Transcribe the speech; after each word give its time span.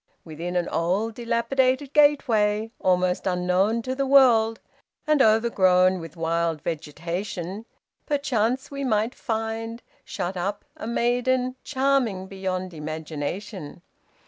Within 0.25 0.55
an 0.55 0.67
old 0.69 1.13
dilapidated 1.13 1.93
gateway, 1.93 2.71
almost 2.79 3.27
unknown 3.27 3.83
to 3.83 3.93
the 3.93 4.07
world, 4.07 4.59
and 5.05 5.21
overgrown 5.21 5.99
with 5.99 6.17
wild 6.17 6.59
vegetation, 6.63 7.67
perchance 8.07 8.71
we 8.71 8.83
might 8.83 9.13
find, 9.13 9.83
shut 10.03 10.35
up, 10.35 10.65
a 10.75 10.87
maiden 10.87 11.55
charming 11.63 12.25
beyond 12.25 12.73
imagination. 12.73 13.83